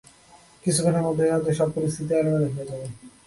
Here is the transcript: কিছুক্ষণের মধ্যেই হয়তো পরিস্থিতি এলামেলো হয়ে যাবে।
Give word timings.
কিছুক্ষণের 0.63 1.03
মধ্যেই 1.07 1.31
হয়তো 1.33 1.49
পরিস্থিতি 1.75 2.11
এলামেলো 2.13 2.47
হয়ে 2.47 2.67
যাবে। 2.69 2.87